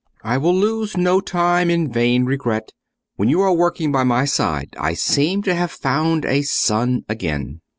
I 0.23 0.39
will 0.39 0.55
lose 0.55 0.97
no 0.97 1.19
time 1.21 1.69
in 1.69 1.91
vain 1.91 2.25
regret. 2.25 2.71
When 3.17 3.29
you 3.29 3.39
are 3.41 3.53
working 3.53 3.91
by 3.91 4.03
my 4.03 4.25
side 4.25 4.75
I 4.79 4.95
seem 4.95 5.43
to 5.43 5.53
have 5.53 5.69
found 5.69 6.25
a 6.25 6.41
son 6.41 7.03
again." 7.07 7.61